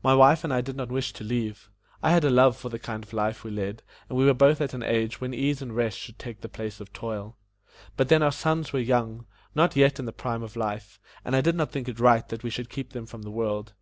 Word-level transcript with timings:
My 0.00 0.14
wife 0.14 0.44
and 0.44 0.52
I 0.54 0.60
did 0.60 0.76
not 0.76 0.92
wish 0.92 1.12
to 1.14 1.24
leave. 1.24 1.70
I 2.00 2.12
had 2.12 2.22
a 2.22 2.30
love 2.30 2.56
for 2.56 2.68
the 2.68 2.78
kind 2.78 3.02
of 3.02 3.12
life 3.12 3.42
we 3.42 3.50
led, 3.50 3.82
and 4.08 4.16
we 4.16 4.24
were 4.24 4.32
both 4.32 4.60
at 4.60 4.74
an 4.74 4.84
age 4.84 5.20
when 5.20 5.34
ease 5.34 5.60
and 5.60 5.74
rest 5.74 5.98
should 5.98 6.20
take 6.20 6.40
the 6.40 6.48
place 6.48 6.78
of 6.78 6.92
toil. 6.92 7.36
But 7.96 8.08
then 8.08 8.22
our 8.22 8.30
sons 8.30 8.72
were 8.72 8.78
young 8.78 9.26
not 9.56 9.74
yet 9.74 9.98
in 9.98 10.04
the 10.04 10.12
prime 10.12 10.44
of 10.44 10.54
life 10.54 11.00
and 11.24 11.34
I 11.34 11.40
did 11.40 11.56
not 11.56 11.72
think 11.72 11.88
it 11.88 11.98
right 11.98 12.28
that 12.28 12.44
we 12.44 12.50
should 12.50 12.70
keep 12.70 12.92
them 12.92 13.06
from 13.06 13.22
the 13.22 13.30
world. 13.32 13.72